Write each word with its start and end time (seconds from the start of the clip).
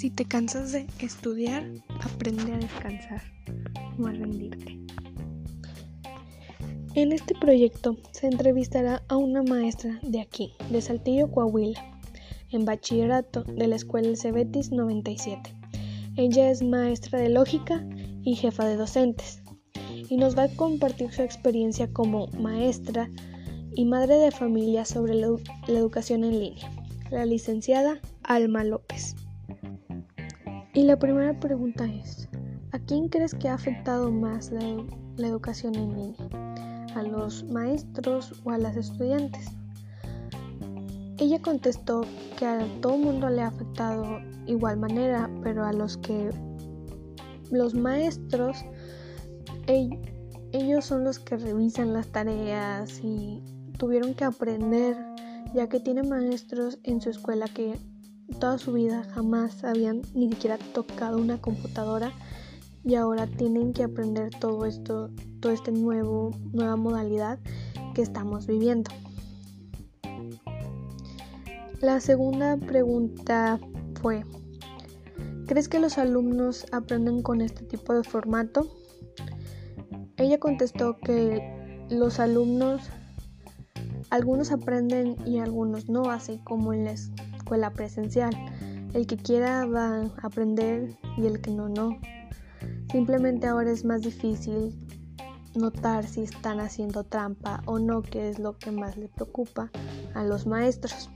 Si 0.00 0.08
te 0.08 0.24
cansas 0.24 0.72
de 0.72 0.86
estudiar, 1.00 1.62
aprende 2.00 2.54
a 2.54 2.56
descansar, 2.56 3.20
no 3.98 4.06
a 4.06 4.12
rendirte. 4.12 4.78
En 6.94 7.12
este 7.12 7.34
proyecto 7.34 7.98
se 8.10 8.28
entrevistará 8.28 9.02
a 9.08 9.18
una 9.18 9.42
maestra 9.42 10.00
de 10.02 10.22
aquí, 10.22 10.54
de 10.70 10.80
Saltillo, 10.80 11.30
Coahuila, 11.30 12.00
en 12.48 12.64
bachillerato 12.64 13.44
de 13.44 13.66
la 13.66 13.76
escuela 13.76 14.16
Cebetis 14.16 14.72
97. 14.72 15.54
Ella 16.16 16.50
es 16.50 16.62
maestra 16.62 17.18
de 17.18 17.28
lógica 17.28 17.86
y 18.22 18.36
jefa 18.36 18.64
de 18.64 18.76
docentes 18.76 19.42
y 20.08 20.16
nos 20.16 20.34
va 20.34 20.44
a 20.44 20.56
compartir 20.56 21.12
su 21.12 21.20
experiencia 21.20 21.92
como 21.92 22.28
maestra 22.28 23.10
y 23.74 23.84
madre 23.84 24.14
de 24.14 24.30
familia 24.30 24.86
sobre 24.86 25.14
la, 25.14 25.26
educación 25.68 26.24
en 26.24 26.40
línea, 26.40 26.70
la 27.10 27.26
licenciada 27.26 28.00
Alma 28.22 28.64
López. 28.64 29.14
Y 30.80 30.84
la 30.84 30.98
primera 30.98 31.38
pregunta 31.38 31.84
es, 31.84 32.26
¿a 32.72 32.78
quién 32.78 33.10
crees 33.10 33.34
que 33.34 33.50
ha 33.50 33.52
afectado 33.52 34.10
más 34.10 34.50
la, 34.50 34.62
educación 35.28 35.74
en 35.74 35.94
línea? 35.94 36.86
¿A 36.94 37.02
los 37.02 37.44
maestros 37.44 38.40
o 38.44 38.50
a 38.50 38.56
las 38.56 38.78
estudiantes? 38.78 39.44
Ella 41.18 41.38
contestó 41.42 42.06
que 42.38 42.46
a 42.46 42.66
todo 42.80 42.96
mundo 42.96 43.28
le 43.28 43.42
ha 43.42 43.48
afectado 43.48 44.22
igual 44.46 44.78
manera, 44.78 45.28
pero 45.42 45.66
a 45.66 45.74
los 45.74 45.98
que 45.98 46.30
los 47.50 47.74
maestros, 47.74 48.64
ellos 49.66 50.84
son 50.86 51.04
los 51.04 51.18
que 51.18 51.36
revisan 51.36 51.92
las 51.92 52.06
tareas 52.06 53.00
y 53.04 53.42
tuvieron 53.76 54.14
que 54.14 54.24
aprender, 54.24 54.96
ya 55.52 55.68
que 55.68 55.78
tiene 55.78 56.04
maestros 56.04 56.78
en 56.84 57.02
su 57.02 57.10
escuela 57.10 57.48
que 57.48 57.78
toda 58.30 58.58
su 58.58 58.72
vida 58.72 59.04
jamás 59.14 59.64
habían 59.64 60.02
ni 60.14 60.28
siquiera 60.30 60.58
tocado 60.72 61.18
una 61.18 61.40
computadora 61.40 62.12
y 62.84 62.94
ahora 62.94 63.26
tienen 63.26 63.72
que 63.72 63.84
aprender 63.84 64.30
todo 64.38 64.64
esto, 64.64 65.10
este 65.42 65.72
nuevo 65.72 66.30
nueva 66.52 66.76
modalidad 66.76 67.38
que 67.94 68.02
estamos 68.02 68.46
viviendo. 68.46 68.90
La 71.80 72.00
segunda 72.00 72.56
pregunta 72.56 73.58
fue, 74.00 74.24
¿crees 75.46 75.68
que 75.68 75.78
los 75.78 75.98
alumnos 75.98 76.66
aprenden 76.72 77.22
con 77.22 77.40
este 77.40 77.64
tipo 77.64 77.94
de 77.94 78.04
formato? 78.04 78.66
Ella 80.16 80.38
contestó 80.38 80.98
que 80.98 81.86
los 81.90 82.20
alumnos, 82.20 82.82
algunos 84.10 84.52
aprenden 84.52 85.16
y 85.26 85.38
algunos 85.38 85.88
no, 85.88 86.10
así 86.10 86.38
como 86.44 86.74
en 86.74 86.84
la 86.84 86.92
escuela 87.50 87.72
presencial. 87.72 88.30
El 88.94 89.08
que 89.08 89.16
quiera 89.16 89.66
va 89.66 90.02
a 90.02 90.10
aprender 90.22 90.96
y 91.16 91.26
el 91.26 91.40
que 91.40 91.50
no, 91.50 91.68
no. 91.68 91.98
Simplemente 92.92 93.48
ahora 93.48 93.72
es 93.72 93.84
más 93.84 94.02
difícil 94.02 94.72
notar 95.56 96.06
si 96.06 96.22
están 96.22 96.60
haciendo 96.60 97.02
trampa 97.02 97.60
o 97.66 97.80
no, 97.80 98.02
que 98.02 98.28
es 98.28 98.38
lo 98.38 98.56
que 98.56 98.70
más 98.70 98.96
le 98.96 99.08
preocupa 99.08 99.68
a 100.14 100.22
los 100.22 100.46
maestros. 100.46 101.10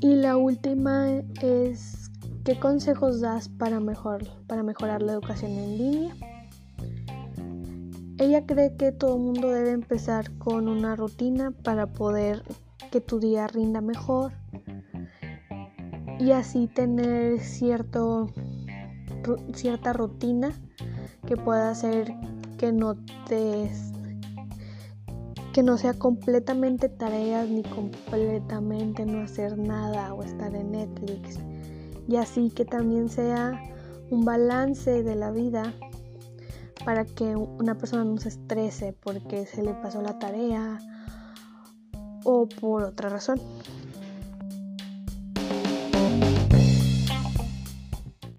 Y 0.00 0.16
la 0.16 0.36
última 0.36 1.08
es, 1.40 2.10
¿qué 2.44 2.58
consejos 2.58 3.22
das 3.22 3.48
para, 3.48 3.80
mejor, 3.80 4.22
para 4.46 4.62
mejorar 4.62 5.00
la 5.00 5.12
educación 5.12 5.52
en 5.52 5.78
línea? 5.78 6.14
Ella 8.18 8.44
cree 8.44 8.76
que 8.76 8.92
todo 8.92 9.16
el 9.16 9.22
mundo 9.22 9.48
debe 9.48 9.70
empezar 9.70 10.30
con 10.36 10.68
una 10.68 10.94
rutina 10.94 11.52
para 11.52 11.86
poder 11.86 12.42
que 12.90 13.00
tu 13.00 13.20
día 13.20 13.46
rinda 13.46 13.80
mejor. 13.80 14.32
Y 16.18 16.32
así 16.32 16.66
tener 16.66 17.40
cierto, 17.40 18.30
cierta 19.54 19.92
rutina 19.92 20.52
que 21.26 21.36
pueda 21.36 21.70
hacer 21.70 22.14
que 22.58 22.72
no 22.72 22.94
te 23.26 23.70
que 25.52 25.62
no 25.64 25.76
sea 25.78 25.94
completamente 25.94 26.88
tareas 26.88 27.48
ni 27.48 27.62
completamente 27.62 29.04
no 29.04 29.22
hacer 29.22 29.58
nada 29.58 30.14
o 30.14 30.22
estar 30.22 30.54
en 30.54 30.72
Netflix. 30.72 31.40
Y 32.06 32.16
así 32.16 32.50
que 32.50 32.64
también 32.64 33.08
sea 33.08 33.60
un 34.10 34.24
balance 34.24 35.02
de 35.02 35.16
la 35.16 35.30
vida 35.30 35.74
para 36.84 37.04
que 37.04 37.36
una 37.36 37.76
persona 37.76 38.04
no 38.04 38.18
se 38.18 38.28
estrese 38.28 38.92
porque 38.92 39.46
se 39.46 39.62
le 39.62 39.74
pasó 39.74 40.02
la 40.02 40.18
tarea 40.18 40.78
o 42.24 42.46
por 42.46 42.82
otra 42.82 43.08
razón. 43.08 43.40